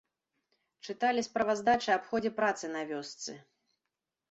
[0.89, 3.31] Чыталі справаздачы аб ходзе працы на вёсцы.